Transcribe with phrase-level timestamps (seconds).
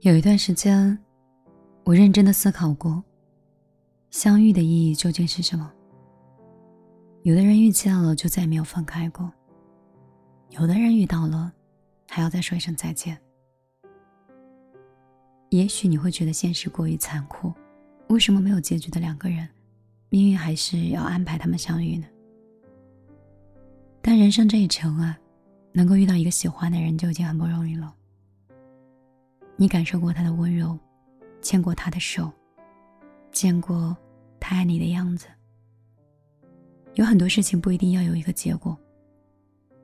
[0.00, 0.96] 有一段时间，
[1.82, 3.02] 我认真的思考过，
[4.10, 5.68] 相遇的意义究竟是什么？
[7.24, 9.28] 有的人遇见了就再也没有分开过，
[10.50, 11.52] 有的人遇到了，
[12.08, 13.18] 还要再说一声再见。
[15.50, 17.52] 也许你会觉得现实过于残酷，
[18.08, 19.48] 为什么没有结局的两个人，
[20.10, 22.06] 命运还是要安排他们相遇呢？
[24.00, 25.18] 但人生这一程啊，
[25.72, 27.92] 能够遇到一个喜欢的人就已经很不容易了。
[29.60, 30.78] 你感受过他的温柔，
[31.42, 32.30] 牵过他的手，
[33.32, 33.96] 见过
[34.38, 35.26] 他爱你的样子。
[36.94, 38.78] 有很多事情不一定要有一个结果，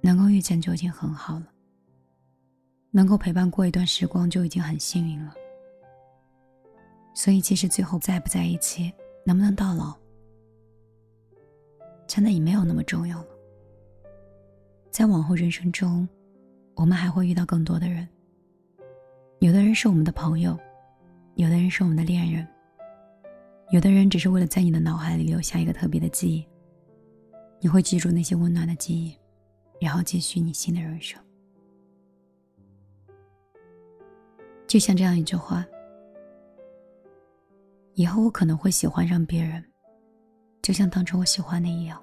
[0.00, 1.48] 能够遇见就已经很好了。
[2.92, 5.34] 能够陪伴过一段时光就已经很幸运了。
[7.12, 8.92] 所以，其实最后在不在一起，
[9.26, 9.92] 能不能到老，
[12.06, 13.28] 真的已没有那么重要了。
[14.92, 16.08] 在往后人生中，
[16.76, 18.08] 我们还会遇到更多的人。
[19.44, 20.58] 有的人是我们的朋友，
[21.34, 22.48] 有的人是我们的恋人，
[23.72, 26.42] 有的人只是为了在你的脑海里留下一个特别的记忆。
[27.60, 29.14] 你会记住那些温暖的记忆，
[29.78, 31.20] 然后继续你新的人生。
[34.66, 35.62] 就像这样一句话：
[37.92, 39.62] 以后我可能会喜欢上别人，
[40.62, 42.02] 就像当初我喜欢你一样。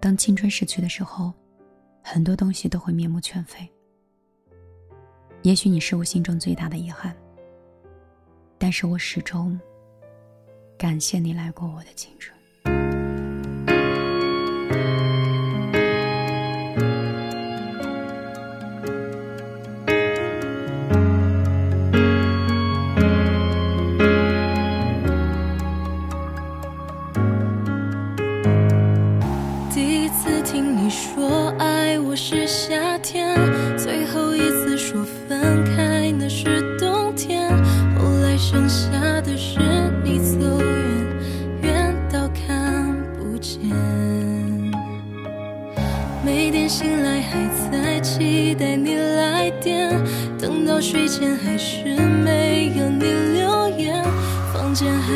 [0.00, 1.32] 当青春逝去的时候，
[2.02, 3.64] 很多东西都会面目全非。
[5.46, 7.14] 也许你是我心中最大的遗憾，
[8.58, 9.56] 但是我始终
[10.76, 12.34] 感谢你来过我的青春。
[29.72, 33.25] 第一次听你说爱我是夏天，
[46.68, 49.88] 醒来还在期待你来电，
[50.36, 53.04] 等到睡前还是没有你
[53.38, 54.02] 留言，
[54.52, 55.12] 房间还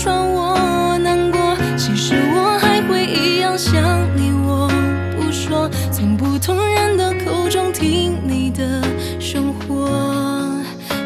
[0.00, 3.74] 穿我难过，其实我还会一样想
[4.16, 4.70] 你，我
[5.16, 8.80] 不说，从不同人的口中听你的
[9.18, 9.90] 生活，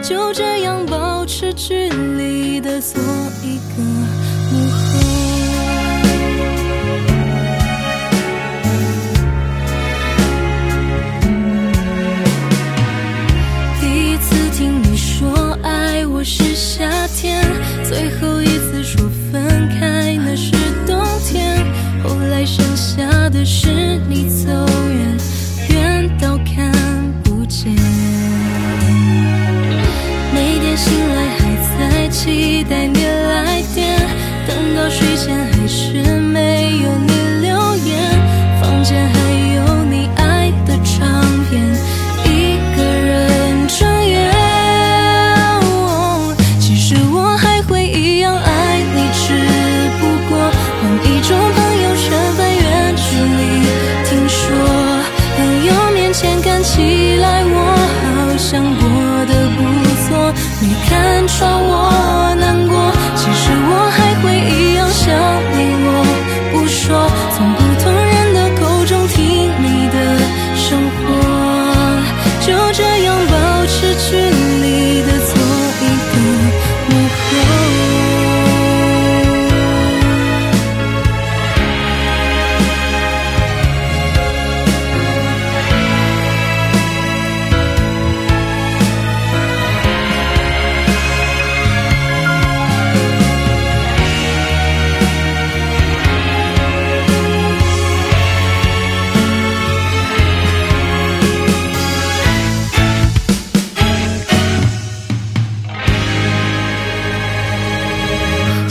[0.02, 3.00] 就这样保持距离的做
[3.42, 3.82] 一个
[30.76, 33.01] 醒来还在期待你。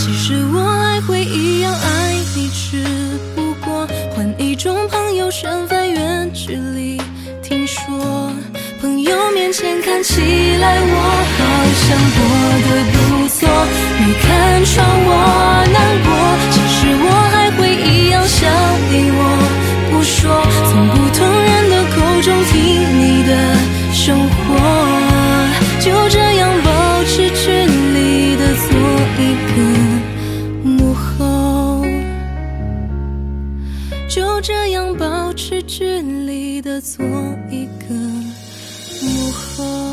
[0.04, 2.84] 其实我还会一样爱你只
[3.36, 7.00] 不过换一种朋友身份远距离
[7.44, 8.34] 听说。
[8.82, 10.20] 朋友面前看起
[10.56, 10.96] 来我
[11.38, 11.40] 好
[11.84, 11.86] 像
[12.18, 12.20] 过
[12.66, 13.48] 得不错
[14.00, 15.10] 没看穿我
[15.72, 16.31] 难过。
[30.64, 31.84] 幕后
[34.08, 37.04] 就这样保持距离的做
[37.50, 37.94] 一个
[39.02, 39.91] 幕后。